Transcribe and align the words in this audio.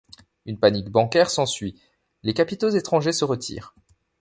Une 0.47 0.57
panique 0.57 0.89
bancaire 0.89 1.29
s'ensuit, 1.29 1.79
les 2.23 2.33
capitaux 2.33 2.69
étrangers 2.69 3.11
se 3.13 3.23
retirent. 3.23 3.75